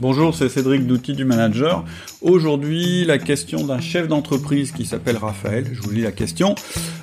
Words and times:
Bonjour, 0.00 0.34
c'est 0.34 0.48
Cédric 0.48 0.88
d'Outils 0.88 1.12
du 1.12 1.24
Manager. 1.24 1.84
Aujourd'hui, 2.20 3.04
la 3.04 3.18
question 3.18 3.64
d'un 3.64 3.78
chef 3.78 4.08
d'entreprise 4.08 4.72
qui 4.72 4.86
s'appelle 4.86 5.16
Raphaël. 5.16 5.68
Je 5.72 5.80
vous 5.80 5.90
lis 5.90 6.02
la 6.02 6.10
question. 6.10 6.56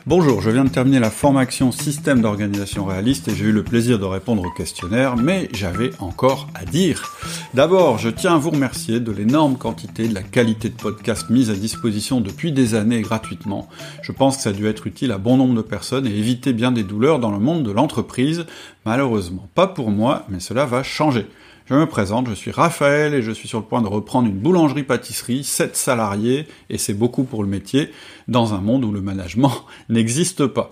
Bonjour, 0.05 0.41
je 0.41 0.49
viens 0.49 0.65
de 0.65 0.70
terminer 0.70 0.99
la 0.99 1.09
formation 1.09 1.71
système 1.71 2.21
d'organisation 2.21 2.83
réaliste 2.83 3.29
et 3.29 3.35
j'ai 3.35 3.46
eu 3.46 3.54
le 3.54 3.63
plaisir 3.63 3.97
de 3.97 4.04
répondre 4.04 4.43
au 4.43 4.51
questionnaire, 4.51 5.15
mais 5.15 5.47
j'avais 5.54 5.91
encore 5.99 6.49
à 6.54 6.65
dire. 6.65 7.13
D'abord, 7.54 7.97
je 7.97 8.09
tiens 8.09 8.36
à 8.36 8.38
vous 8.38 8.50
remercier 8.50 9.00
de 9.00 9.12
l'énorme 9.14 9.55
quantité, 9.55 10.10
de 10.10 10.14
la 10.14 10.23
qualité 10.23 10.68
de 10.68 10.76
podcast 10.76 11.30
mise 11.30 11.50
à 11.50 11.55
disposition 11.55 12.20
depuis 12.20 12.52
des 12.52 12.76
années 12.76 13.02
gratuitement. 13.02 13.70
Je 14.02 14.12
pense 14.12 14.36
que 14.36 14.44
ça 14.44 14.50
a 14.50 14.54
dû 14.54 14.68
être 14.68 14.86
utile 14.86 15.14
à 15.14 15.18
bon 15.18 15.38
nombre 15.38 15.55
de 15.55 15.62
personnes 15.62 16.08
et 16.08 16.18
éviter 16.18 16.52
bien 16.52 16.73
des 16.73 16.84
douleurs 16.84 17.20
dans 17.20 17.32
le 17.32 17.39
monde 17.39 17.64
de 17.64 17.71
l'entreprise. 17.71 18.46
Malheureusement, 18.86 19.48
pas 19.55 19.68
pour 19.68 19.92
moi, 19.92 20.26
mais 20.28 20.42
cela 20.42 20.66
va 20.66 20.84
changer. 20.84 21.26
Je 21.66 21.75
me 21.75 21.86
présente, 21.86 22.28
je 22.28 22.34
suis 22.34 22.52
Raphaël 22.52 23.14
et 23.14 23.21
je 23.21 23.32
suis 23.32 23.48
sur 23.48 23.59
le 23.59 23.66
point 23.66 23.82
de 23.82 23.88
reprendre 23.88 24.27
une 24.27 24.38
boulangerie-pâtisserie, 24.38 25.44
7 25.44 25.76
salariés, 25.76 26.48
et 26.70 26.77
c'est 26.77 26.94
beaucoup 26.94 27.23
pour 27.23 27.44
le 27.44 27.49
métier, 27.49 27.91
dans 28.27 28.54
un 28.54 28.62
monde 28.62 28.84
où 28.84 28.91
le 28.91 29.02
management 29.02 29.54
n'existe 29.90 30.48
pas. 30.48 30.71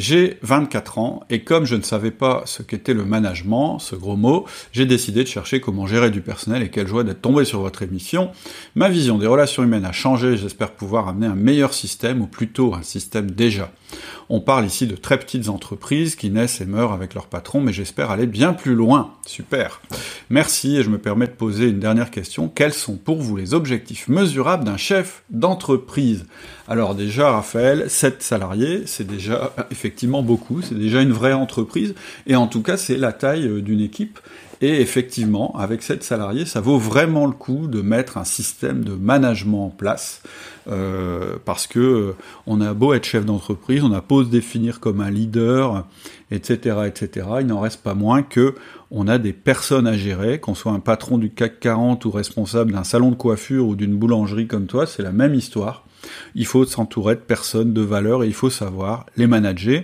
J'ai 0.00 0.38
24 0.40 0.96
ans 0.96 1.24
et 1.28 1.44
comme 1.44 1.66
je 1.66 1.76
ne 1.76 1.82
savais 1.82 2.10
pas 2.10 2.44
ce 2.46 2.62
qu'était 2.62 2.94
le 2.94 3.04
management, 3.04 3.78
ce 3.80 3.94
gros 3.94 4.16
mot, 4.16 4.46
j'ai 4.72 4.86
décidé 4.86 5.24
de 5.24 5.28
chercher 5.28 5.60
comment 5.60 5.86
gérer 5.86 6.10
du 6.10 6.22
personnel 6.22 6.62
et 6.62 6.70
quelle 6.70 6.86
joie 6.86 7.04
d'être 7.04 7.20
tombé 7.20 7.44
sur 7.44 7.60
votre 7.60 7.82
émission. 7.82 8.30
Ma 8.74 8.88
vision 8.88 9.18
des 9.18 9.26
relations 9.26 9.62
humaines 9.62 9.84
a 9.84 9.92
changé, 9.92 10.38
j'espère 10.38 10.70
pouvoir 10.70 11.06
amener 11.06 11.26
un 11.26 11.34
meilleur 11.34 11.74
système 11.74 12.22
ou 12.22 12.26
plutôt 12.26 12.74
un 12.74 12.82
système 12.82 13.30
déjà. 13.30 13.72
On 14.30 14.40
parle 14.40 14.64
ici 14.64 14.86
de 14.86 14.96
très 14.96 15.18
petites 15.18 15.48
entreprises 15.48 16.14
qui 16.14 16.30
naissent 16.30 16.60
et 16.60 16.64
meurent 16.64 16.92
avec 16.92 17.14
leur 17.14 17.26
patron, 17.26 17.60
mais 17.60 17.72
j'espère 17.72 18.10
aller 18.10 18.26
bien 18.26 18.52
plus 18.54 18.76
loin. 18.76 19.12
Super. 19.26 19.82
Merci 20.30 20.76
et 20.76 20.82
je 20.82 20.88
me 20.88 20.98
permets 20.98 21.26
de 21.26 21.32
poser 21.32 21.68
une 21.68 21.80
dernière 21.80 22.10
question. 22.10 22.48
Quels 22.48 22.72
sont 22.72 22.96
pour 22.96 23.20
vous 23.20 23.36
les 23.36 23.52
objectifs 23.52 24.08
mesurables 24.08 24.64
d'un 24.64 24.76
chef 24.76 25.24
d'entreprise? 25.30 26.26
Alors 26.70 26.94
déjà, 26.94 27.32
Raphaël, 27.32 27.90
7 27.90 28.22
salariés, 28.22 28.84
c'est 28.86 29.04
déjà 29.04 29.52
effectivement 29.72 30.22
beaucoup, 30.22 30.62
c'est 30.62 30.78
déjà 30.78 31.02
une 31.02 31.10
vraie 31.10 31.32
entreprise, 31.32 31.96
et 32.28 32.36
en 32.36 32.46
tout 32.46 32.62
cas 32.62 32.76
c'est 32.76 32.96
la 32.96 33.12
taille 33.12 33.48
euh, 33.48 33.60
d'une 33.60 33.80
équipe. 33.80 34.20
Et 34.60 34.80
effectivement, 34.80 35.58
avec 35.58 35.82
7 35.82 36.04
salariés, 36.04 36.44
ça 36.44 36.60
vaut 36.60 36.78
vraiment 36.78 37.26
le 37.26 37.32
coup 37.32 37.66
de 37.66 37.80
mettre 37.80 38.18
un 38.18 38.24
système 38.24 38.84
de 38.84 38.92
management 38.92 39.66
en 39.66 39.70
place, 39.70 40.22
euh, 40.68 41.38
parce 41.44 41.66
que 41.66 41.80
euh, 41.80 42.16
on 42.46 42.60
a 42.60 42.72
beau 42.72 42.94
être 42.94 43.04
chef 43.04 43.24
d'entreprise, 43.24 43.82
on 43.82 43.92
a 43.92 44.00
beau 44.00 44.22
se 44.22 44.28
définir 44.28 44.78
comme 44.78 45.00
un 45.00 45.10
leader, 45.10 45.88
etc., 46.30 46.82
etc. 46.86 47.26
Il 47.40 47.48
n'en 47.48 47.58
reste 47.58 47.82
pas 47.82 47.94
moins 47.94 48.22
que 48.22 48.54
on 48.92 49.08
a 49.08 49.18
des 49.18 49.32
personnes 49.32 49.88
à 49.88 49.96
gérer, 49.96 50.38
qu'on 50.38 50.54
soit 50.54 50.70
un 50.70 50.78
patron 50.78 51.18
du 51.18 51.30
CAC 51.30 51.58
40 51.58 52.04
ou 52.04 52.12
responsable 52.12 52.70
d'un 52.70 52.84
salon 52.84 53.10
de 53.10 53.16
coiffure 53.16 53.66
ou 53.66 53.74
d'une 53.74 53.96
boulangerie 53.96 54.46
comme 54.46 54.66
toi, 54.66 54.86
c'est 54.86 55.02
la 55.02 55.10
même 55.10 55.34
histoire. 55.34 55.84
Il 56.34 56.46
faut 56.46 56.64
s'entourer 56.64 57.14
de 57.14 57.20
personnes 57.20 57.72
de 57.72 57.82
valeur 57.82 58.24
et 58.24 58.26
il 58.26 58.34
faut 58.34 58.50
savoir 58.50 59.06
les 59.16 59.26
manager, 59.26 59.82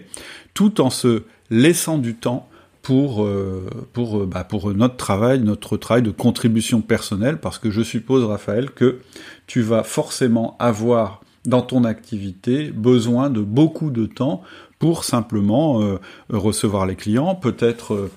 tout 0.54 0.80
en 0.80 0.90
se 0.90 1.22
laissant 1.50 1.98
du 1.98 2.14
temps 2.14 2.48
pour, 2.86 3.24
euh, 3.24 3.68
euh, 3.98 4.26
bah, 4.26 4.44
pour 4.44 4.72
notre 4.72 4.96
travail, 4.96 5.40
notre 5.40 5.76
travail 5.76 6.02
de 6.02 6.12
contribution 6.12 6.82
personnelle, 6.82 7.38
parce 7.38 7.58
que 7.58 7.68
je 7.68 7.82
suppose, 7.82 8.22
Raphaël, 8.22 8.70
que 8.70 9.00
tu 9.48 9.60
vas 9.60 9.82
forcément 9.82 10.56
avoir 10.60 11.20
dans 11.44 11.62
ton 11.62 11.82
activité 11.82 12.70
besoin 12.70 13.28
de 13.28 13.40
beaucoup 13.40 13.90
de 13.90 14.06
temps 14.06 14.42
pour 14.78 15.02
simplement 15.02 15.82
euh, 15.82 15.98
recevoir 16.30 16.86
les 16.86 16.94
clients, 16.94 17.34
peut-être 17.34 18.08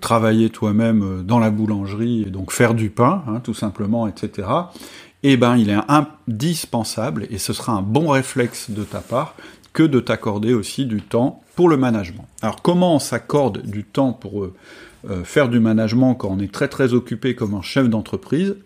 travailler 0.00 0.48
toi-même 0.48 1.22
dans 1.24 1.38
la 1.38 1.50
boulangerie 1.50 2.22
et 2.22 2.30
donc 2.30 2.50
faire 2.52 2.74
du 2.74 2.88
pain, 2.88 3.22
hein, 3.28 3.40
tout 3.44 3.54
simplement, 3.54 4.08
etc 4.08 4.48
eh 5.22 5.36
ben 5.36 5.56
il 5.56 5.70
est 5.70 5.78
indispensable, 5.88 7.26
et 7.30 7.38
ce 7.38 7.52
sera 7.52 7.72
un 7.72 7.82
bon 7.82 8.08
réflexe 8.08 8.70
de 8.70 8.84
ta 8.84 9.00
part, 9.00 9.34
que 9.72 9.82
de 9.82 10.00
t'accorder 10.00 10.54
aussi 10.54 10.86
du 10.86 11.02
temps 11.02 11.42
pour 11.54 11.68
le 11.68 11.76
management. 11.76 12.26
Alors 12.42 12.62
comment 12.62 12.96
on 12.96 12.98
s'accorde 12.98 13.62
du 13.62 13.84
temps 13.84 14.12
pour 14.12 14.42
euh, 14.42 14.54
euh, 15.08 15.24
faire 15.24 15.48
du 15.48 15.60
management 15.60 16.14
quand 16.14 16.30
on 16.30 16.40
est 16.40 16.52
très 16.52 16.68
très 16.68 16.92
occupé 16.92 17.34
comme 17.34 17.54
un 17.54 17.62
chef 17.62 17.88
d'entreprise? 17.88 18.56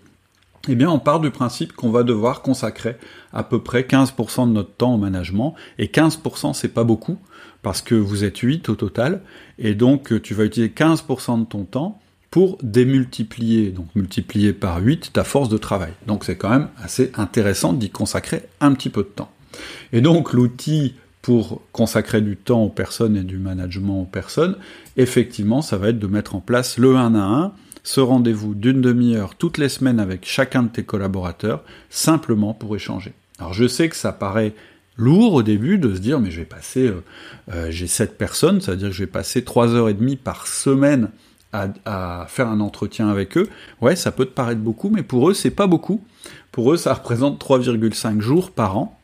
Eh 0.66 0.76
bien, 0.76 0.88
on 0.88 0.98
part 0.98 1.20
du 1.20 1.30
principe 1.30 1.74
qu'on 1.74 1.90
va 1.90 2.04
devoir 2.04 2.40
consacrer 2.40 2.96
à 3.34 3.42
peu 3.42 3.62
près 3.62 3.82
15% 3.82 4.48
de 4.48 4.52
notre 4.52 4.72
temps 4.72 4.94
au 4.94 4.98
management, 4.98 5.54
et 5.78 5.88
15% 5.88 6.54
c'est 6.54 6.68
pas 6.68 6.84
beaucoup, 6.84 7.18
parce 7.60 7.82
que 7.82 7.94
vous 7.94 8.24
êtes 8.24 8.38
8 8.38 8.70
au 8.70 8.74
total, 8.74 9.20
et 9.58 9.74
donc 9.74 10.22
tu 10.22 10.32
vas 10.32 10.44
utiliser 10.44 10.72
15% 10.74 11.40
de 11.40 11.44
ton 11.44 11.64
temps 11.64 12.00
pour 12.34 12.58
démultiplier, 12.64 13.70
donc 13.70 13.86
multiplier 13.94 14.52
par 14.52 14.82
8 14.82 15.12
ta 15.12 15.22
force 15.22 15.48
de 15.48 15.56
travail. 15.56 15.92
Donc 16.08 16.24
c'est 16.24 16.34
quand 16.34 16.48
même 16.48 16.66
assez 16.82 17.12
intéressant 17.14 17.72
d'y 17.72 17.90
consacrer 17.90 18.42
un 18.60 18.74
petit 18.74 18.90
peu 18.90 19.04
de 19.04 19.08
temps. 19.08 19.30
Et 19.92 20.00
donc 20.00 20.32
l'outil 20.32 20.94
pour 21.22 21.62
consacrer 21.70 22.20
du 22.22 22.36
temps 22.36 22.64
aux 22.64 22.70
personnes 22.70 23.16
et 23.16 23.22
du 23.22 23.38
management 23.38 24.02
aux 24.02 24.06
personnes, 24.06 24.56
effectivement, 24.96 25.62
ça 25.62 25.76
va 25.76 25.90
être 25.90 26.00
de 26.00 26.08
mettre 26.08 26.34
en 26.34 26.40
place 26.40 26.76
le 26.76 26.96
1 26.96 27.14
à 27.14 27.22
1, 27.22 27.52
ce 27.84 28.00
rendez-vous 28.00 28.56
d'une 28.56 28.80
demi-heure 28.80 29.36
toutes 29.36 29.56
les 29.56 29.68
semaines 29.68 30.00
avec 30.00 30.26
chacun 30.26 30.64
de 30.64 30.68
tes 30.70 30.82
collaborateurs, 30.82 31.62
simplement 31.88 32.52
pour 32.52 32.74
échanger. 32.74 33.12
Alors 33.38 33.54
je 33.54 33.68
sais 33.68 33.88
que 33.88 33.94
ça 33.94 34.10
paraît 34.10 34.54
lourd 34.96 35.34
au 35.34 35.44
début 35.44 35.78
de 35.78 35.94
se 35.94 36.00
dire 36.00 36.18
mais 36.18 36.32
je 36.32 36.40
vais 36.40 36.46
passer, 36.46 36.88
euh, 36.88 37.04
euh, 37.52 37.70
j'ai 37.70 37.86
7 37.86 38.18
personnes, 38.18 38.60
ça 38.60 38.72
veut 38.72 38.78
dire 38.78 38.88
que 38.88 38.94
je 38.94 39.04
vais 39.04 39.08
passer 39.08 39.44
3 39.44 39.76
heures 39.76 39.88
et 39.88 39.94
demie 39.94 40.16
par 40.16 40.48
semaine 40.48 41.10
à, 41.54 42.26
faire 42.28 42.48
un 42.48 42.60
entretien 42.60 43.08
avec 43.08 43.36
eux, 43.36 43.48
ouais, 43.80 43.96
ça 43.96 44.12
peut 44.12 44.24
te 44.24 44.32
paraître 44.32 44.60
beaucoup, 44.60 44.90
mais 44.90 45.02
pour 45.02 45.30
eux, 45.30 45.34
c'est 45.34 45.50
pas 45.50 45.66
beaucoup. 45.66 46.02
Pour 46.52 46.72
eux, 46.72 46.76
ça 46.76 46.94
représente 46.94 47.42
3,5 47.42 48.20
jours 48.20 48.50
par 48.50 48.76
an. 48.76 48.98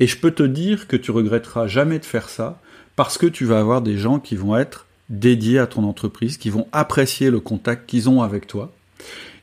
Et 0.00 0.06
je 0.06 0.18
peux 0.18 0.30
te 0.30 0.42
dire 0.42 0.88
que 0.88 0.96
tu 0.96 1.10
regretteras 1.10 1.66
jamais 1.66 1.98
de 1.98 2.04
faire 2.04 2.28
ça, 2.28 2.60
parce 2.96 3.18
que 3.18 3.26
tu 3.26 3.44
vas 3.44 3.60
avoir 3.60 3.82
des 3.82 3.98
gens 3.98 4.18
qui 4.18 4.36
vont 4.36 4.56
être 4.56 4.86
dédiés 5.08 5.58
à 5.58 5.66
ton 5.66 5.84
entreprise, 5.84 6.38
qui 6.38 6.50
vont 6.50 6.66
apprécier 6.72 7.30
le 7.30 7.40
contact 7.40 7.88
qu'ils 7.88 8.08
ont 8.08 8.22
avec 8.22 8.46
toi, 8.46 8.72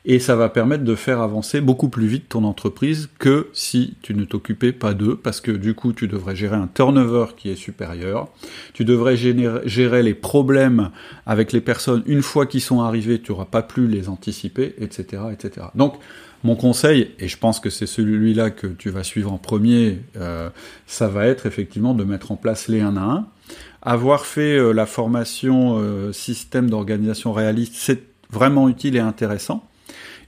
et 0.04 0.18
ça 0.18 0.36
va 0.36 0.48
permettre 0.48 0.84
de 0.84 0.94
faire 0.94 1.20
avancer 1.20 1.60
beaucoup 1.60 1.88
plus 1.88 2.06
vite 2.06 2.28
ton 2.28 2.44
entreprise 2.44 3.10
que 3.18 3.48
si 3.52 3.96
tu 4.02 4.14
ne 4.14 4.24
t'occupais 4.24 4.72
pas 4.72 4.94
d'eux, 4.94 5.16
parce 5.16 5.40
que 5.40 5.50
du 5.50 5.74
coup 5.74 5.92
tu 5.92 6.08
devrais 6.08 6.34
gérer 6.34 6.56
un 6.56 6.68
turnover 6.72 7.26
qui 7.36 7.50
est 7.50 7.56
supérieur, 7.56 8.28
tu 8.72 8.84
devrais 8.84 9.16
gérer 9.16 10.02
les 10.02 10.14
problèmes 10.14 10.90
avec 11.26 11.52
les 11.52 11.60
personnes 11.60 12.02
une 12.06 12.22
fois 12.22 12.46
qu'ils 12.46 12.62
sont 12.62 12.80
arrivés, 12.80 13.20
tu 13.20 13.32
n'auras 13.32 13.44
pas 13.44 13.62
pu 13.62 13.86
les 13.86 14.08
anticiper, 14.08 14.74
etc., 14.78 15.22
etc. 15.32 15.66
Donc 15.74 15.94
mon 16.42 16.56
conseil, 16.56 17.10
et 17.18 17.28
je 17.28 17.36
pense 17.36 17.60
que 17.60 17.68
c'est 17.68 17.86
celui-là 17.86 18.50
que 18.50 18.66
tu 18.66 18.88
vas 18.88 19.04
suivre 19.04 19.30
en 19.30 19.36
premier, 19.36 19.98
euh, 20.16 20.48
ça 20.86 21.08
va 21.08 21.26
être 21.26 21.44
effectivement 21.44 21.92
de 21.92 22.04
mettre 22.04 22.32
en 22.32 22.36
place 22.36 22.68
les 22.68 22.80
1 22.80 22.96
à 22.96 23.00
1. 23.00 23.26
Avoir 23.82 24.24
fait 24.24 24.56
euh, 24.56 24.72
la 24.72 24.86
formation 24.86 25.78
euh, 25.78 26.12
système 26.12 26.70
d'organisation 26.70 27.34
réaliste, 27.34 27.74
c'est 27.76 28.02
vraiment 28.30 28.70
utile 28.70 28.96
et 28.96 29.00
intéressant. 29.00 29.68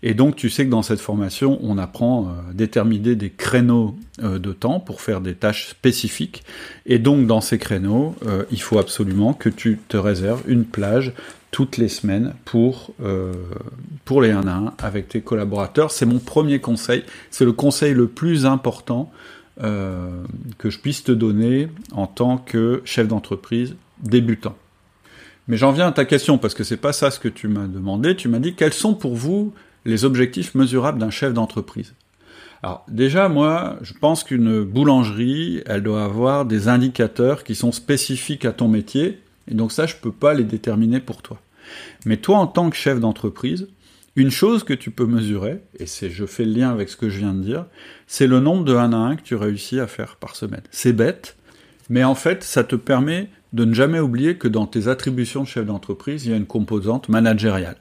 Et 0.02 0.14
donc 0.14 0.34
tu 0.34 0.50
sais 0.50 0.64
que 0.64 0.70
dans 0.70 0.82
cette 0.82 1.00
formation, 1.00 1.58
on 1.62 1.78
apprend 1.78 2.26
à 2.26 2.52
déterminer 2.52 3.14
des 3.14 3.30
créneaux 3.30 3.96
euh, 4.22 4.38
de 4.38 4.52
temps 4.52 4.80
pour 4.80 5.00
faire 5.00 5.20
des 5.20 5.34
tâches 5.34 5.68
spécifiques. 5.68 6.42
Et 6.86 6.98
donc 6.98 7.26
dans 7.26 7.40
ces 7.40 7.58
créneaux, 7.58 8.16
euh, 8.26 8.44
il 8.50 8.60
faut 8.60 8.78
absolument 8.78 9.32
que 9.32 9.48
tu 9.48 9.78
te 9.88 9.96
réserves 9.96 10.42
une 10.46 10.64
plage 10.64 11.12
toutes 11.52 11.76
les 11.76 11.88
semaines 11.88 12.34
pour, 12.44 12.92
euh, 13.02 13.32
pour 14.04 14.22
les 14.22 14.30
1 14.30 14.48
à 14.48 14.54
1 14.54 14.74
avec 14.78 15.08
tes 15.08 15.20
collaborateurs. 15.20 15.92
C'est 15.92 16.06
mon 16.06 16.18
premier 16.18 16.60
conseil. 16.60 17.04
C'est 17.30 17.44
le 17.44 17.52
conseil 17.52 17.94
le 17.94 18.08
plus 18.08 18.46
important 18.46 19.12
que 19.60 20.70
je 20.70 20.78
puisse 20.78 21.04
te 21.04 21.12
donner 21.12 21.68
en 21.92 22.08
tant 22.08 22.38
que 22.38 22.80
chef 22.84 23.06
d'entreprise 23.06 23.76
débutant. 24.02 24.56
Mais 25.46 25.56
j'en 25.56 25.72
viens 25.72 25.88
à 25.88 25.92
ta 25.92 26.04
question 26.04 26.38
parce 26.38 26.54
que 26.54 26.64
c'est 26.64 26.78
pas 26.78 26.92
ça 26.92 27.10
ce 27.10 27.20
que 27.20 27.28
tu 27.28 27.48
m'as 27.48 27.66
demandé. 27.66 28.16
Tu 28.16 28.28
m'as 28.28 28.38
dit 28.38 28.54
quels 28.54 28.72
sont 28.72 28.94
pour 28.94 29.14
vous 29.14 29.52
les 29.84 30.04
objectifs 30.04 30.54
mesurables 30.54 30.98
d'un 30.98 31.10
chef 31.10 31.32
d'entreprise. 31.32 31.94
Alors 32.62 32.84
déjà, 32.88 33.28
moi, 33.28 33.78
je 33.82 33.92
pense 33.92 34.22
qu'une 34.22 34.62
boulangerie, 34.62 35.62
elle 35.66 35.82
doit 35.82 36.04
avoir 36.04 36.44
des 36.44 36.68
indicateurs 36.68 37.42
qui 37.42 37.54
sont 37.54 37.72
spécifiques 37.72 38.44
à 38.44 38.52
ton 38.52 38.68
métier, 38.68 39.20
et 39.48 39.54
donc 39.54 39.72
ça, 39.72 39.86
je 39.86 39.96
ne 39.96 40.00
peux 40.00 40.12
pas 40.12 40.34
les 40.34 40.44
déterminer 40.44 41.00
pour 41.00 41.22
toi. 41.22 41.40
Mais 42.06 42.18
toi, 42.18 42.38
en 42.38 42.46
tant 42.46 42.70
que 42.70 42.76
chef 42.76 43.00
d'entreprise, 43.00 43.68
une 44.14 44.30
chose 44.30 44.62
que 44.62 44.74
tu 44.74 44.90
peux 44.90 45.06
mesurer, 45.06 45.60
et 45.78 45.86
c'est 45.86 46.10
je 46.10 46.26
fais 46.26 46.44
le 46.44 46.52
lien 46.52 46.70
avec 46.70 46.88
ce 46.88 46.96
que 46.96 47.08
je 47.08 47.18
viens 47.18 47.32
de 47.32 47.40
dire, 47.40 47.66
c'est 48.06 48.26
le 48.26 48.40
nombre 48.40 48.64
de 48.64 48.74
1 48.74 48.92
à 48.92 48.96
1 48.96 49.16
que 49.16 49.22
tu 49.22 49.34
réussis 49.34 49.80
à 49.80 49.86
faire 49.86 50.16
par 50.16 50.36
semaine. 50.36 50.62
C'est 50.70 50.92
bête, 50.92 51.36
mais 51.88 52.04
en 52.04 52.14
fait, 52.14 52.44
ça 52.44 52.62
te 52.62 52.76
permet 52.76 53.28
de 53.52 53.64
ne 53.64 53.74
jamais 53.74 54.00
oublier 54.00 54.36
que 54.36 54.48
dans 54.48 54.66
tes 54.66 54.86
attributions 54.88 55.42
de 55.42 55.48
chef 55.48 55.66
d'entreprise, 55.66 56.26
il 56.26 56.30
y 56.30 56.34
a 56.34 56.36
une 56.36 56.46
composante 56.46 57.08
managériale. 57.08 57.76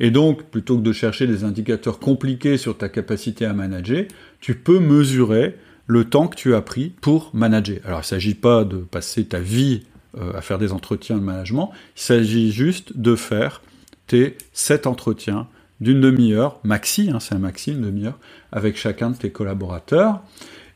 Et 0.00 0.10
donc, 0.10 0.44
plutôt 0.44 0.76
que 0.76 0.82
de 0.82 0.92
chercher 0.92 1.26
des 1.26 1.44
indicateurs 1.44 1.98
compliqués 1.98 2.56
sur 2.56 2.76
ta 2.76 2.88
capacité 2.88 3.44
à 3.44 3.52
manager, 3.52 4.04
tu 4.40 4.54
peux 4.54 4.78
mesurer 4.78 5.56
le 5.86 6.04
temps 6.04 6.28
que 6.28 6.36
tu 6.36 6.54
as 6.54 6.60
pris 6.60 6.92
pour 7.00 7.30
manager. 7.32 7.78
Alors, 7.84 7.98
il 7.98 8.02
ne 8.02 8.06
s'agit 8.06 8.34
pas 8.34 8.64
de 8.64 8.76
passer 8.76 9.24
ta 9.24 9.40
vie 9.40 9.82
euh, 10.16 10.32
à 10.34 10.40
faire 10.40 10.58
des 10.58 10.72
entretiens 10.72 11.16
de 11.16 11.22
management, 11.22 11.70
il 11.96 12.00
s'agit 12.00 12.50
juste 12.50 12.96
de 12.96 13.14
faire 13.14 13.62
tes 14.06 14.36
7 14.52 14.86
entretiens 14.86 15.48
d'une 15.80 16.00
demi-heure, 16.00 16.60
maxi, 16.64 17.10
hein, 17.12 17.20
c'est 17.20 17.34
un 17.34 17.38
maxi, 17.38 17.72
une 17.72 17.82
demi-heure, 17.82 18.18
avec 18.50 18.76
chacun 18.76 19.10
de 19.10 19.16
tes 19.16 19.30
collaborateurs. 19.30 20.22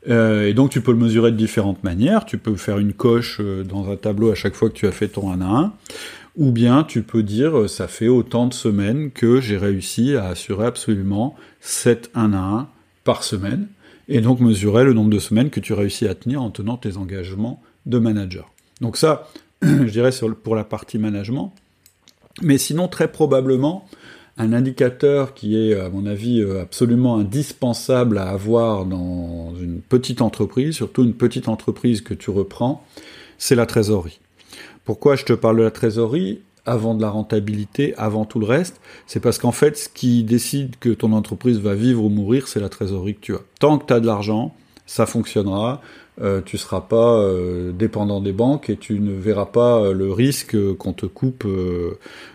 Euh, 0.08 0.46
et 0.46 0.52
donc 0.52 0.70
tu 0.70 0.80
peux 0.80 0.92
le 0.92 0.98
mesurer 0.98 1.30
de 1.30 1.36
différentes 1.36 1.82
manières. 1.84 2.24
Tu 2.24 2.38
peux 2.38 2.56
faire 2.56 2.78
une 2.78 2.92
coche 2.92 3.38
euh, 3.40 3.62
dans 3.62 3.90
un 3.90 3.96
tableau 3.96 4.30
à 4.30 4.34
chaque 4.34 4.54
fois 4.54 4.68
que 4.68 4.74
tu 4.74 4.86
as 4.86 4.92
fait 4.92 5.08
ton 5.08 5.32
1 5.32 5.40
à 5.40 5.44
1. 5.44 5.72
Ou 6.36 6.50
bien 6.50 6.82
tu 6.84 7.02
peux 7.02 7.22
dire 7.22 7.58
euh, 7.58 7.68
ça 7.68 7.88
fait 7.88 8.08
autant 8.08 8.46
de 8.46 8.54
semaines 8.54 9.10
que 9.10 9.40
j'ai 9.40 9.58
réussi 9.58 10.16
à 10.16 10.26
assurer 10.26 10.66
absolument 10.66 11.36
7 11.60 12.10
1 12.14 12.32
à 12.32 12.38
1 12.38 12.68
par 13.04 13.22
semaine. 13.22 13.68
Et 14.08 14.20
donc 14.20 14.40
mesurer 14.40 14.84
le 14.84 14.94
nombre 14.94 15.10
de 15.10 15.18
semaines 15.18 15.50
que 15.50 15.60
tu 15.60 15.72
réussis 15.72 16.08
à 16.08 16.14
tenir 16.14 16.42
en 16.42 16.50
tenant 16.50 16.76
tes 16.76 16.96
engagements 16.96 17.62
de 17.86 17.98
manager. 17.98 18.50
Donc 18.80 18.96
ça, 18.96 19.28
je 19.62 19.84
dirais 19.84 20.10
pour 20.42 20.56
la 20.56 20.64
partie 20.64 20.98
management. 20.98 21.52
Mais 22.40 22.58
sinon, 22.58 22.88
très 22.88 23.12
probablement, 23.12 23.86
un 24.38 24.52
indicateur 24.52 25.34
qui 25.34 25.56
est, 25.56 25.78
à 25.78 25.90
mon 25.90 26.06
avis, 26.06 26.40
euh, 26.40 26.62
absolument 26.62 27.18
indispensable 27.18 28.18
à 28.18 28.30
avoir 28.30 28.86
dans 28.86 29.54
une 29.60 29.80
petite 29.80 30.22
entreprise, 30.22 30.74
surtout 30.74 31.04
une 31.04 31.14
petite 31.14 31.48
entreprise 31.48 32.00
que 32.00 32.14
tu 32.14 32.30
reprends, 32.30 32.84
c'est 33.38 33.54
la 33.54 33.66
trésorerie. 33.66 34.20
Pourquoi 34.84 35.16
je 35.16 35.24
te 35.24 35.32
parle 35.32 35.58
de 35.58 35.62
la 35.62 35.70
trésorerie 35.70 36.40
avant 36.64 36.94
de 36.94 37.02
la 37.02 37.10
rentabilité, 37.10 37.94
avant 37.96 38.24
tout 38.24 38.38
le 38.38 38.46
reste 38.46 38.80
C'est 39.06 39.20
parce 39.20 39.38
qu'en 39.38 39.52
fait, 39.52 39.76
ce 39.76 39.88
qui 39.88 40.22
décide 40.24 40.76
que 40.78 40.90
ton 40.90 41.12
entreprise 41.12 41.58
va 41.58 41.74
vivre 41.74 42.04
ou 42.04 42.08
mourir, 42.08 42.48
c'est 42.48 42.60
la 42.60 42.68
trésorerie 42.68 43.14
que 43.14 43.20
tu 43.20 43.34
as. 43.34 43.40
Tant 43.58 43.78
que 43.78 43.86
tu 43.86 43.92
as 43.92 44.00
de 44.00 44.06
l'argent, 44.06 44.54
ça 44.86 45.06
fonctionnera. 45.06 45.80
Euh, 46.20 46.42
tu 46.44 46.58
seras 46.58 46.82
pas 46.82 47.16
euh, 47.16 47.72
dépendant 47.72 48.20
des 48.20 48.32
banques 48.32 48.68
et 48.68 48.76
tu 48.76 49.00
ne 49.00 49.12
verras 49.12 49.46
pas 49.46 49.78
euh, 49.78 49.92
le 49.94 50.12
risque 50.12 50.56
qu'on 50.76 50.92
te 50.92 51.06
coupe, 51.06 51.46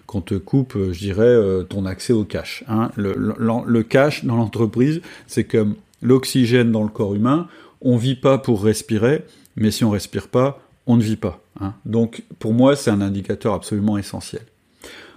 qu'on 0.08 0.22
te 0.22 0.34
coupe, 0.34 0.76
je 0.92 1.00
dirais, 1.00 1.38
ton 1.70 1.86
accès 1.86 2.14
au 2.14 2.24
cash. 2.24 2.64
Hein. 2.68 2.90
Le, 2.96 3.14
le, 3.38 3.84
cash 3.84 4.26
dans 4.26 4.36
l'entreprise, 4.36 5.02
c'est 5.28 5.44
comme 5.44 5.76
l'oxygène 6.02 6.72
dans 6.72 6.84
le 6.84 6.90
corps 6.90 7.14
humain. 7.14 7.48
On 7.82 7.98
vit 7.98 8.16
pas 8.16 8.40
pour 8.40 8.64
respirer, 8.64 9.24
mais 9.56 9.70
si 9.70 9.84
on 9.84 9.92
respire 9.92 10.28
pas, 10.28 10.60
on 10.88 10.98
ne 10.98 11.04
vit 11.04 11.18
pas. 11.18 11.40
Hein. 11.60 11.74
Donc, 11.86 12.24
pour 12.40 12.54
moi, 12.54 12.76
c'est 12.76 12.90
un 12.90 13.02
indicateur 13.02 13.54
absolument 13.54 13.98
essentiel. 13.98 14.44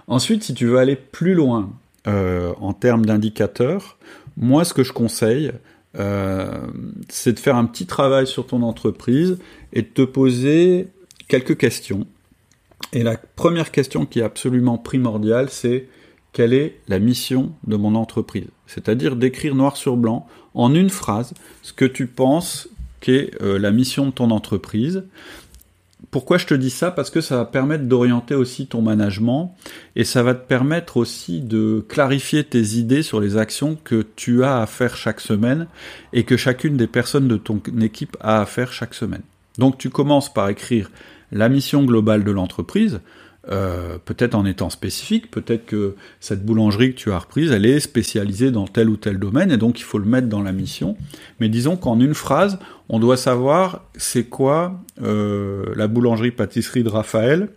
Ensuite, 0.07 0.43
si 0.43 0.53
tu 0.53 0.67
veux 0.67 0.77
aller 0.77 0.95
plus 0.95 1.33
loin 1.33 1.71
en 2.05 2.73
termes 2.73 3.05
d'indicateurs, 3.05 3.97
moi, 4.37 4.65
ce 4.65 4.73
que 4.73 4.83
je 4.83 4.91
conseille, 4.91 5.51
euh, 5.97 6.67
c'est 7.09 7.33
de 7.33 7.39
faire 7.39 7.55
un 7.55 7.65
petit 7.65 7.85
travail 7.85 8.25
sur 8.27 8.47
ton 8.47 8.61
entreprise 8.63 9.37
et 9.73 9.81
de 9.81 9.87
te 9.87 10.03
poser 10.03 10.87
quelques 11.27 11.57
questions. 11.57 12.07
Et 12.93 13.03
la 13.03 13.17
première 13.17 13.71
question 13.71 14.05
qui 14.05 14.19
est 14.19 14.23
absolument 14.23 14.77
primordiale, 14.77 15.49
c'est 15.49 15.87
quelle 16.33 16.53
est 16.53 16.79
la 16.87 16.99
mission 16.99 17.51
de 17.67 17.75
mon 17.75 17.95
entreprise? 17.95 18.47
C'est-à-dire 18.67 19.15
d'écrire 19.15 19.53
noir 19.53 19.75
sur 19.75 19.97
blanc, 19.97 20.27
en 20.53 20.73
une 20.73 20.89
phrase, 20.89 21.33
ce 21.61 21.73
que 21.73 21.85
tu 21.85 22.07
penses 22.07 22.69
qu'est 23.01 23.31
euh, 23.41 23.59
la 23.59 23.71
mission 23.71 24.07
de 24.07 24.11
ton 24.11 24.31
entreprise. 24.31 25.03
Pourquoi 26.09 26.37
je 26.37 26.47
te 26.47 26.53
dis 26.53 26.71
ça? 26.71 26.91
Parce 26.91 27.09
que 27.09 27.21
ça 27.21 27.37
va 27.37 27.45
permettre 27.45 27.85
d'orienter 27.85 28.35
aussi 28.35 28.67
ton 28.67 28.81
management 28.81 29.55
et 29.95 30.03
ça 30.03 30.23
va 30.23 30.33
te 30.33 30.45
permettre 30.45 30.97
aussi 30.97 31.41
de 31.41 31.85
clarifier 31.87 32.43
tes 32.43 32.75
idées 32.75 33.03
sur 33.03 33.21
les 33.21 33.37
actions 33.37 33.77
que 33.81 34.05
tu 34.15 34.43
as 34.43 34.61
à 34.61 34.65
faire 34.65 34.97
chaque 34.97 35.21
semaine 35.21 35.67
et 36.11 36.23
que 36.23 36.37
chacune 36.37 36.75
des 36.75 36.87
personnes 36.87 37.27
de 37.27 37.37
ton 37.37 37.61
équipe 37.81 38.17
a 38.19 38.41
à 38.41 38.45
faire 38.45 38.73
chaque 38.73 38.93
semaine. 38.93 39.21
Donc 39.57 39.77
tu 39.77 39.89
commences 39.89 40.33
par 40.33 40.49
écrire 40.49 40.89
la 41.31 41.49
mission 41.49 41.83
globale 41.83 42.23
de 42.23 42.31
l'entreprise, 42.31 42.99
euh, 43.49 43.97
peut-être 44.03 44.35
en 44.35 44.45
étant 44.45 44.69
spécifique, 44.69 45.31
peut-être 45.31 45.65
que 45.65 45.95
cette 46.19 46.45
boulangerie 46.45 46.93
que 46.93 46.99
tu 46.99 47.11
as 47.11 47.17
reprise, 47.17 47.51
elle 47.51 47.65
est 47.65 47.79
spécialisée 47.79 48.51
dans 48.51 48.67
tel 48.67 48.87
ou 48.87 48.97
tel 48.97 49.17
domaine, 49.17 49.51
et 49.51 49.57
donc 49.57 49.79
il 49.79 49.83
faut 49.83 49.97
le 49.97 50.05
mettre 50.05 50.27
dans 50.27 50.43
la 50.43 50.51
mission. 50.51 50.95
Mais 51.39 51.49
disons 51.49 51.75
qu'en 51.75 51.99
une 51.99 52.13
phrase, 52.13 52.59
on 52.87 52.99
doit 52.99 53.17
savoir 53.17 53.83
c'est 53.95 54.25
quoi 54.25 54.79
euh, 55.01 55.65
la 55.75 55.87
boulangerie-pâtisserie 55.87 56.83
de 56.83 56.89
Raphaël 56.89 57.49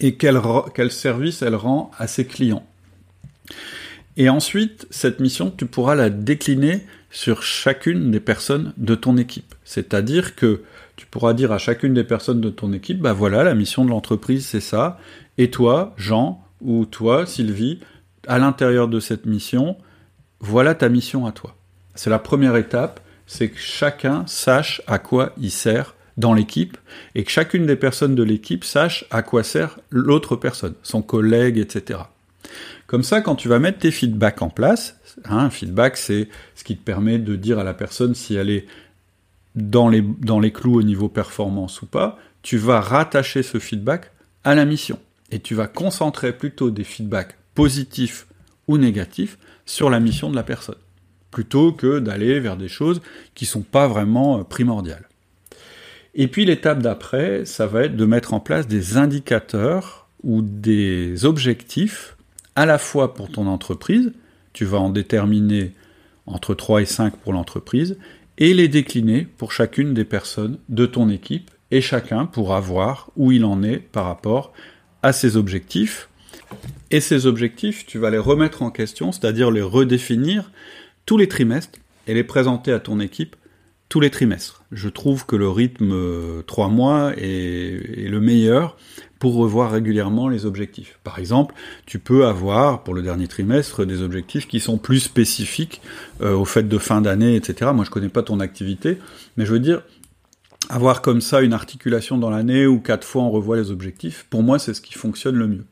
et 0.00 0.16
quel, 0.16 0.40
quel 0.74 0.90
service 0.90 1.40
elle 1.40 1.54
rend 1.54 1.90
à 1.96 2.06
ses 2.06 2.26
clients. 2.26 2.66
Et 4.18 4.28
ensuite, 4.28 4.86
cette 4.90 5.20
mission, 5.20 5.50
tu 5.56 5.64
pourras 5.64 5.94
la 5.94 6.10
décliner 6.10 6.82
sur 7.10 7.42
chacune 7.42 8.10
des 8.10 8.20
personnes 8.20 8.74
de 8.76 8.94
ton 8.94 9.16
équipe. 9.16 9.54
C'est-à-dire 9.64 10.34
que 10.34 10.62
tu 10.98 11.06
pourras 11.06 11.32
dire 11.32 11.52
à 11.52 11.58
chacune 11.58 11.94
des 11.94 12.02
personnes 12.02 12.40
de 12.40 12.50
ton 12.50 12.72
équipe, 12.72 12.98
bah 12.98 13.12
voilà, 13.12 13.44
la 13.44 13.54
mission 13.54 13.84
de 13.84 13.90
l'entreprise, 13.90 14.44
c'est 14.44 14.60
ça. 14.60 14.98
Et 15.38 15.48
toi, 15.48 15.94
Jean, 15.96 16.44
ou 16.60 16.86
toi, 16.86 17.24
Sylvie, 17.24 17.78
à 18.26 18.40
l'intérieur 18.40 18.88
de 18.88 18.98
cette 18.98 19.24
mission, 19.24 19.76
voilà 20.40 20.74
ta 20.74 20.88
mission 20.88 21.24
à 21.24 21.30
toi. 21.30 21.54
C'est 21.94 22.10
la 22.10 22.18
première 22.18 22.56
étape, 22.56 22.98
c'est 23.26 23.48
que 23.48 23.60
chacun 23.60 24.24
sache 24.26 24.82
à 24.88 24.98
quoi 24.98 25.32
il 25.40 25.52
sert 25.52 25.94
dans 26.16 26.34
l'équipe 26.34 26.76
et 27.14 27.22
que 27.22 27.30
chacune 27.30 27.64
des 27.64 27.76
personnes 27.76 28.16
de 28.16 28.24
l'équipe 28.24 28.64
sache 28.64 29.04
à 29.12 29.22
quoi 29.22 29.44
sert 29.44 29.78
l'autre 29.90 30.34
personne, 30.34 30.74
son 30.82 31.00
collègue, 31.00 31.58
etc. 31.58 32.00
Comme 32.88 33.04
ça, 33.04 33.20
quand 33.20 33.36
tu 33.36 33.46
vas 33.46 33.60
mettre 33.60 33.78
tes 33.78 33.92
feedbacks 33.92 34.42
en 34.42 34.50
place, 34.50 34.98
hein, 35.26 35.38
un 35.38 35.50
feedback 35.50 35.96
c'est 35.96 36.28
ce 36.56 36.64
qui 36.64 36.76
te 36.76 36.82
permet 36.82 37.18
de 37.18 37.36
dire 37.36 37.60
à 37.60 37.64
la 37.64 37.74
personne 37.74 38.16
si 38.16 38.34
elle 38.34 38.50
est 38.50 38.66
dans 39.58 39.88
les, 39.88 40.52
clous 40.52 40.76
au 40.76 40.82
niveau 40.82 41.08
performance 41.08 41.82
ou 41.82 41.86
pas, 41.86 42.18
tu 42.42 42.56
vas 42.56 42.80
rattacher 42.80 43.42
ce 43.42 43.58
feedback 43.58 44.12
à 44.44 44.54
la 44.54 44.64
mission. 44.64 44.98
Et 45.30 45.40
tu 45.40 45.54
vas 45.54 45.66
concentrer 45.66 46.32
plutôt 46.32 46.70
des 46.70 46.84
feedbacks 46.84 47.36
positifs 47.54 48.26
ou 48.66 48.78
négatifs 48.78 49.38
sur 49.66 49.90
la 49.90 50.00
mission 50.00 50.30
de 50.30 50.36
la 50.36 50.42
personne, 50.42 50.78
plutôt 51.30 51.72
que 51.72 51.98
d'aller 51.98 52.40
vers 52.40 52.56
des 52.56 52.68
choses 52.68 53.02
qui 53.34 53.44
sont 53.44 53.62
pas 53.62 53.88
vraiment 53.88 54.38
euh, 54.38 54.44
primordiales. 54.44 55.08
Et 56.14 56.28
puis 56.28 56.44
l'étape 56.44 56.80
d'après, 56.80 57.44
ça 57.44 57.66
va 57.66 57.84
être 57.84 57.96
de 57.96 58.04
mettre 58.04 58.32
en 58.32 58.40
place 58.40 58.66
des 58.66 58.96
indicateurs 58.96 60.08
ou 60.22 60.42
des 60.42 61.24
objectifs 61.24 62.16
à 62.56 62.66
la 62.66 62.78
fois 62.78 63.14
pour 63.14 63.30
ton 63.30 63.46
entreprise, 63.46 64.12
tu 64.52 64.64
vas 64.64 64.78
en 64.78 64.90
déterminer 64.90 65.74
entre 66.26 66.56
3 66.56 66.82
et 66.82 66.86
5 66.86 67.16
pour 67.16 67.32
l'entreprise, 67.32 67.96
et 68.38 68.54
les 68.54 68.68
décliner 68.68 69.26
pour 69.36 69.52
chacune 69.52 69.92
des 69.94 70.04
personnes 70.04 70.58
de 70.68 70.86
ton 70.86 71.10
équipe 71.10 71.50
et 71.70 71.80
chacun 71.80 72.24
pourra 72.24 72.60
voir 72.60 73.10
où 73.16 73.32
il 73.32 73.44
en 73.44 73.62
est 73.62 73.78
par 73.78 74.06
rapport 74.06 74.52
à 75.02 75.12
ses 75.12 75.36
objectifs. 75.36 76.08
Et 76.90 77.00
ces 77.00 77.26
objectifs, 77.26 77.84
tu 77.84 77.98
vas 77.98 78.10
les 78.10 78.18
remettre 78.18 78.62
en 78.62 78.70
question, 78.70 79.12
c'est-à-dire 79.12 79.50
les 79.50 79.60
redéfinir 79.60 80.50
tous 81.04 81.18
les 81.18 81.28
trimestres 81.28 81.78
et 82.06 82.14
les 82.14 82.24
présenter 82.24 82.72
à 82.72 82.80
ton 82.80 83.00
équipe 83.00 83.36
tous 83.88 84.00
les 84.00 84.10
trimestres. 84.10 84.64
Je 84.70 84.88
trouve 84.88 85.24
que 85.24 85.36
le 85.36 85.48
rythme 85.48 86.42
3 86.46 86.66
euh, 86.66 86.70
mois 86.70 87.12
est, 87.16 88.04
est, 88.04 88.08
le 88.08 88.20
meilleur 88.20 88.76
pour 89.18 89.34
revoir 89.34 89.72
régulièrement 89.72 90.28
les 90.28 90.46
objectifs. 90.46 90.98
Par 91.04 91.18
exemple, 91.18 91.54
tu 91.86 91.98
peux 91.98 92.26
avoir 92.26 92.84
pour 92.84 92.94
le 92.94 93.02
dernier 93.02 93.28
trimestre 93.28 93.84
des 93.84 94.02
objectifs 94.02 94.46
qui 94.46 94.60
sont 94.60 94.78
plus 94.78 95.00
spécifiques 95.00 95.80
euh, 96.20 96.34
au 96.34 96.44
fait 96.44 96.68
de 96.68 96.78
fin 96.78 97.00
d'année, 97.00 97.34
etc. 97.34 97.70
Moi, 97.74 97.84
je 97.84 97.90
connais 97.90 98.10
pas 98.10 98.22
ton 98.22 98.40
activité, 98.40 98.98
mais 99.36 99.46
je 99.46 99.52
veux 99.52 99.60
dire 99.60 99.82
avoir 100.68 101.00
comme 101.00 101.20
ça 101.20 101.40
une 101.40 101.54
articulation 101.54 102.18
dans 102.18 102.30
l'année 102.30 102.66
où 102.66 102.78
quatre 102.80 103.06
fois 103.06 103.22
on 103.22 103.30
revoit 103.30 103.56
les 103.56 103.70
objectifs. 103.70 104.26
Pour 104.28 104.42
moi, 104.42 104.58
c'est 104.58 104.74
ce 104.74 104.80
qui 104.80 104.94
fonctionne 104.94 105.36
le 105.36 105.48
mieux. 105.48 105.64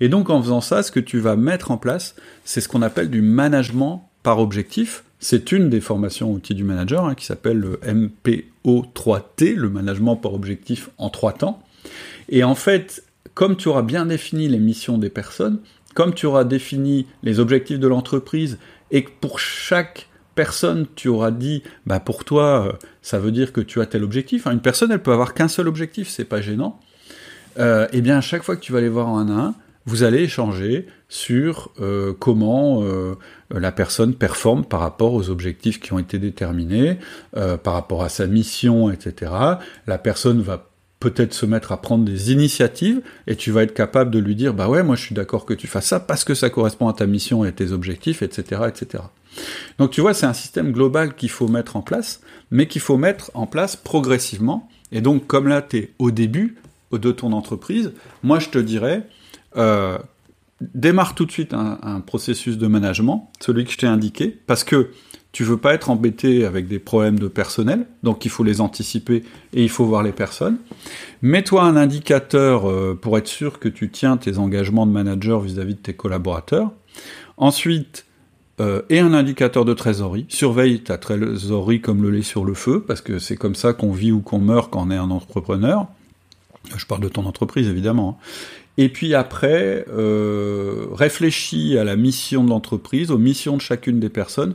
Et 0.00 0.08
donc, 0.08 0.30
en 0.30 0.40
faisant 0.40 0.60
ça, 0.60 0.82
ce 0.82 0.92
que 0.92 1.00
tu 1.00 1.18
vas 1.18 1.36
mettre 1.36 1.70
en 1.70 1.78
place, 1.78 2.14
c'est 2.44 2.60
ce 2.60 2.68
qu'on 2.68 2.82
appelle 2.82 3.10
du 3.10 3.22
management 3.22 4.08
par 4.22 4.38
objectif. 4.38 5.04
C'est 5.18 5.52
une 5.52 5.70
des 5.70 5.80
formations 5.80 6.32
outils 6.32 6.54
du 6.54 6.64
manager 6.64 7.04
hein, 7.04 7.14
qui 7.14 7.24
s'appelle 7.24 7.58
le 7.58 7.80
MPO3T, 7.84 9.54
le 9.54 9.70
management 9.70 10.16
par 10.16 10.34
objectif 10.34 10.90
en 10.98 11.08
trois 11.10 11.32
temps. 11.32 11.62
Et 12.28 12.44
en 12.44 12.54
fait, 12.54 13.02
comme 13.34 13.56
tu 13.56 13.68
auras 13.68 13.82
bien 13.82 14.06
défini 14.06 14.48
les 14.48 14.58
missions 14.58 14.98
des 14.98 15.10
personnes, 15.10 15.60
comme 15.94 16.14
tu 16.14 16.26
auras 16.26 16.44
défini 16.44 17.06
les 17.22 17.40
objectifs 17.40 17.78
de 17.78 17.88
l'entreprise, 17.88 18.58
et 18.90 19.04
que 19.04 19.10
pour 19.20 19.40
chaque 19.40 20.08
personne, 20.34 20.86
tu 20.94 21.08
auras 21.08 21.30
dit, 21.30 21.62
bah 21.86 21.98
pour 21.98 22.24
toi, 22.24 22.68
euh, 22.68 22.72
ça 23.02 23.18
veut 23.18 23.32
dire 23.32 23.52
que 23.52 23.60
tu 23.60 23.80
as 23.80 23.86
tel 23.86 24.04
objectif. 24.04 24.46
une 24.46 24.60
personne, 24.60 24.92
elle 24.92 25.02
peut 25.02 25.12
avoir 25.12 25.34
qu'un 25.34 25.48
seul 25.48 25.66
objectif, 25.66 26.08
c'est 26.08 26.24
pas 26.24 26.40
gênant. 26.40 26.78
Euh, 27.58 27.88
et 27.92 28.02
bien, 28.02 28.18
à 28.18 28.20
chaque 28.20 28.42
fois 28.42 28.54
que 28.56 28.60
tu 28.60 28.72
vas 28.72 28.80
les 28.80 28.88
voir 28.88 29.08
en 29.08 29.18
un 29.20 29.38
à 29.38 29.40
un, 29.40 29.54
vous 29.86 30.02
allez 30.02 30.18
échanger 30.18 30.86
sur 31.08 31.70
euh, 31.80 32.12
comment 32.18 32.82
la 33.50 33.72
personne 33.72 34.14
performe 34.14 34.64
par 34.64 34.80
rapport 34.80 35.14
aux 35.14 35.30
objectifs 35.30 35.80
qui 35.80 35.92
ont 35.92 35.98
été 35.98 36.18
déterminés, 36.18 36.98
par 37.32 37.74
rapport 37.74 38.02
à 38.02 38.08
sa 38.08 38.26
mission, 38.26 38.90
etc. 38.90 39.32
La 39.86 39.98
personne 39.98 40.42
va 40.42 40.66
peut-être 41.00 41.34
se 41.34 41.46
mettre 41.46 41.72
à 41.72 41.80
prendre 41.80 42.04
des 42.04 42.32
initiatives 42.32 43.02
et 43.26 43.36
tu 43.36 43.50
vas 43.50 43.62
être 43.62 43.74
capable 43.74 44.10
de 44.10 44.18
lui 44.18 44.34
dire 44.34 44.54
bah 44.54 44.68
ouais 44.68 44.82
moi 44.82 44.96
je 44.96 45.02
suis 45.02 45.14
d'accord 45.14 45.44
que 45.44 45.52
tu 45.52 45.66
fasses 45.66 45.86
ça 45.86 46.00
parce 46.00 46.24
que 46.24 46.34
ça 46.34 46.48
correspond 46.48 46.88
à 46.88 46.94
ta 46.94 47.06
mission 47.06 47.44
et 47.44 47.48
à 47.48 47.52
tes 47.52 47.72
objectifs 47.72 48.22
etc 48.22 48.62
etc 48.68 49.04
donc 49.78 49.90
tu 49.90 50.00
vois 50.00 50.14
c'est 50.14 50.26
un 50.26 50.32
système 50.32 50.72
global 50.72 51.14
qu'il 51.14 51.28
faut 51.28 51.48
mettre 51.48 51.76
en 51.76 51.82
place 51.82 52.20
mais 52.50 52.66
qu'il 52.66 52.80
faut 52.80 52.96
mettre 52.96 53.30
en 53.34 53.46
place 53.46 53.76
progressivement 53.76 54.68
et 54.90 55.02
donc 55.02 55.26
comme 55.26 55.48
là 55.48 55.60
tu 55.60 55.76
es 55.76 55.90
au 55.98 56.10
début 56.10 56.56
de 56.92 57.12
ton 57.12 57.32
entreprise 57.32 57.92
moi 58.22 58.38
je 58.38 58.48
te 58.48 58.58
dirais 58.58 59.02
euh, 59.56 59.98
démarre 60.60 61.14
tout 61.14 61.26
de 61.26 61.32
suite 61.32 61.54
un, 61.54 62.00
processus 62.00 62.58
de 62.58 62.66
management, 62.66 63.30
celui 63.40 63.64
que 63.64 63.72
je 63.72 63.78
t'ai 63.78 63.86
indiqué, 63.86 64.38
parce 64.46 64.64
que 64.64 64.90
tu 65.32 65.44
veux 65.44 65.58
pas 65.58 65.74
être 65.74 65.90
embêté 65.90 66.46
avec 66.46 66.66
des 66.66 66.78
problèmes 66.78 67.18
de 67.18 67.28
personnel, 67.28 67.86
donc 68.02 68.24
il 68.24 68.30
faut 68.30 68.42
les 68.42 68.62
anticiper 68.62 69.22
et 69.52 69.62
il 69.62 69.68
faut 69.68 69.84
voir 69.84 70.02
les 70.02 70.12
personnes. 70.12 70.56
Mets-toi 71.20 71.62
un 71.62 71.76
indicateur 71.76 72.70
euh, 72.70 72.98
pour 72.98 73.18
être 73.18 73.28
sûr 73.28 73.58
que 73.58 73.68
tu 73.68 73.90
tiens 73.90 74.16
tes 74.16 74.38
engagements 74.38 74.86
de 74.86 74.92
manager 74.92 75.40
vis-à-vis 75.40 75.74
de 75.74 75.80
tes 75.80 75.94
collaborateurs. 75.94 76.72
Ensuite, 77.36 78.06
euh, 78.58 78.80
et 78.88 79.00
un 79.00 79.12
indicateur 79.12 79.66
de 79.66 79.74
trésorerie. 79.74 80.24
Surveille 80.30 80.80
ta 80.80 80.96
trésorerie 80.96 81.82
comme 81.82 82.02
le 82.02 82.10
lait 82.10 82.22
sur 82.22 82.46
le 82.46 82.54
feu, 82.54 82.82
parce 82.86 83.02
que 83.02 83.18
c'est 83.18 83.36
comme 83.36 83.54
ça 83.54 83.74
qu'on 83.74 83.92
vit 83.92 84.12
ou 84.12 84.20
qu'on 84.20 84.38
meurt 84.38 84.72
quand 84.72 84.86
on 84.86 84.90
est 84.90 84.96
un 84.96 85.10
entrepreneur. 85.10 85.86
Je 86.74 86.86
parle 86.86 87.02
de 87.02 87.08
ton 87.08 87.26
entreprise, 87.26 87.68
évidemment. 87.68 88.18
Et 88.78 88.88
puis 88.88 89.14
après, 89.14 89.86
euh, 89.88 90.86
réfléchis 90.92 91.78
à 91.78 91.84
la 91.84 91.96
mission 91.96 92.44
de 92.44 92.50
l'entreprise, 92.50 93.10
aux 93.10 93.18
missions 93.18 93.56
de 93.56 93.62
chacune 93.62 94.00
des 94.00 94.10
personnes, 94.10 94.54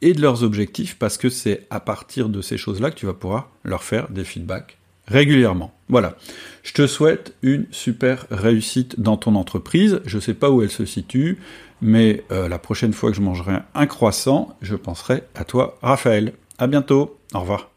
et 0.00 0.12
de 0.12 0.20
leurs 0.20 0.44
objectifs 0.44 0.96
parce 0.96 1.18
que 1.18 1.28
c'est 1.28 1.66
à 1.70 1.80
partir 1.80 2.28
de 2.28 2.40
ces 2.40 2.56
choses-là 2.56 2.90
que 2.90 2.96
tu 2.96 3.06
vas 3.06 3.14
pouvoir 3.14 3.50
leur 3.64 3.82
faire 3.82 4.08
des 4.10 4.24
feedbacks 4.24 4.78
régulièrement. 5.08 5.72
Voilà. 5.88 6.16
Je 6.62 6.72
te 6.72 6.86
souhaite 6.86 7.34
une 7.42 7.66
super 7.70 8.26
réussite 8.30 9.00
dans 9.00 9.16
ton 9.16 9.34
entreprise. 9.34 10.00
Je 10.04 10.16
ne 10.16 10.20
sais 10.20 10.34
pas 10.34 10.50
où 10.50 10.62
elle 10.62 10.70
se 10.70 10.84
situe, 10.84 11.38
mais 11.80 12.24
euh, 12.30 12.48
la 12.48 12.58
prochaine 12.58 12.92
fois 12.92 13.10
que 13.10 13.16
je 13.16 13.22
mangerai 13.22 13.54
un 13.74 13.86
croissant, 13.86 14.56
je 14.60 14.76
penserai 14.76 15.24
à 15.34 15.44
toi, 15.44 15.78
Raphaël. 15.82 16.34
À 16.58 16.66
bientôt. 16.66 17.18
Au 17.34 17.40
revoir. 17.40 17.70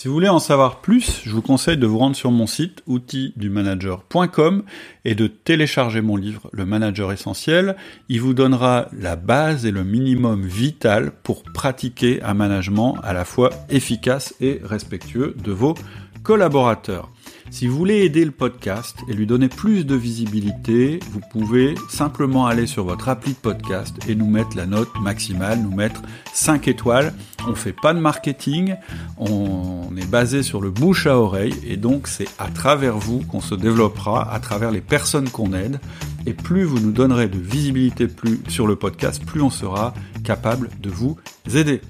Si 0.00 0.08
vous 0.08 0.14
voulez 0.14 0.30
en 0.30 0.38
savoir 0.38 0.80
plus, 0.80 1.20
je 1.26 1.30
vous 1.30 1.42
conseille 1.42 1.76
de 1.76 1.86
vous 1.86 1.98
rendre 1.98 2.16
sur 2.16 2.30
mon 2.30 2.46
site 2.46 2.82
outildumanager.com 2.86 4.62
et 5.04 5.14
de 5.14 5.26
télécharger 5.26 6.00
mon 6.00 6.16
livre 6.16 6.48
Le 6.54 6.64
Manager 6.64 7.12
Essentiel. 7.12 7.76
Il 8.08 8.22
vous 8.22 8.32
donnera 8.32 8.88
la 8.98 9.16
base 9.16 9.66
et 9.66 9.70
le 9.70 9.84
minimum 9.84 10.46
vital 10.46 11.12
pour 11.22 11.42
pratiquer 11.42 12.22
un 12.22 12.32
management 12.32 12.96
à 13.02 13.12
la 13.12 13.26
fois 13.26 13.50
efficace 13.68 14.34
et 14.40 14.62
respectueux 14.64 15.36
de 15.44 15.52
vos 15.52 15.74
collaborateurs. 16.22 17.10
Si 17.50 17.66
vous 17.66 17.76
voulez 17.76 18.04
aider 18.04 18.24
le 18.24 18.30
podcast 18.30 18.96
et 19.08 19.12
lui 19.12 19.26
donner 19.26 19.48
plus 19.48 19.84
de 19.84 19.96
visibilité, 19.96 21.00
vous 21.10 21.20
pouvez 21.32 21.74
simplement 21.88 22.46
aller 22.46 22.66
sur 22.66 22.84
votre 22.84 23.08
appli 23.08 23.32
de 23.32 23.38
podcast 23.38 23.96
et 24.08 24.14
nous 24.14 24.30
mettre 24.30 24.56
la 24.56 24.66
note 24.66 24.88
maximale, 25.02 25.60
nous 25.60 25.74
mettre 25.74 26.00
5 26.32 26.68
étoiles. 26.68 27.12
On 27.48 27.56
fait 27.56 27.74
pas 27.74 27.92
de 27.92 27.98
marketing, 27.98 28.76
on 29.18 29.90
est 29.96 30.08
basé 30.08 30.44
sur 30.44 30.60
le 30.60 30.70
bouche 30.70 31.08
à 31.08 31.18
oreille 31.18 31.54
et 31.66 31.76
donc 31.76 32.06
c'est 32.06 32.28
à 32.38 32.48
travers 32.48 32.96
vous 32.96 33.20
qu'on 33.20 33.40
se 33.40 33.56
développera, 33.56 34.32
à 34.32 34.38
travers 34.38 34.70
les 34.70 34.80
personnes 34.80 35.28
qu'on 35.28 35.52
aide. 35.52 35.80
Et 36.26 36.34
plus 36.34 36.62
vous 36.62 36.78
nous 36.78 36.92
donnerez 36.92 37.28
de 37.28 37.38
visibilité 37.38 38.06
plus 38.06 38.40
sur 38.48 38.68
le 38.68 38.76
podcast, 38.76 39.24
plus 39.24 39.42
on 39.42 39.50
sera 39.50 39.92
capable 40.22 40.70
de 40.80 40.88
vous 40.88 41.18
aider. 41.52 41.80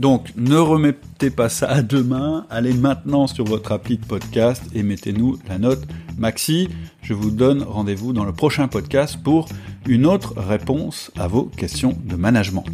Donc 0.00 0.32
ne 0.34 0.56
remettez 0.56 1.28
pas 1.28 1.50
ça 1.50 1.68
à 1.68 1.82
demain, 1.82 2.46
allez 2.48 2.72
maintenant 2.72 3.26
sur 3.26 3.44
votre 3.44 3.70
appli 3.70 3.98
de 3.98 4.06
podcast 4.06 4.62
et 4.74 4.82
mettez-nous 4.82 5.38
la 5.46 5.58
note 5.58 5.86
maxi. 6.16 6.70
Je 7.02 7.12
vous 7.12 7.30
donne 7.30 7.62
rendez-vous 7.62 8.14
dans 8.14 8.24
le 8.24 8.32
prochain 8.32 8.66
podcast 8.66 9.18
pour 9.22 9.46
une 9.86 10.06
autre 10.06 10.32
réponse 10.38 11.10
à 11.18 11.28
vos 11.28 11.44
questions 11.44 11.98
de 12.02 12.16
management. 12.16 12.64